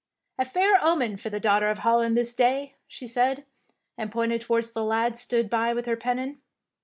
[0.39, 3.45] "A fair omen for the Daughter of Holland this day,^' she said,
[3.99, 6.41] and pointed towards where the lad stood with her pennon.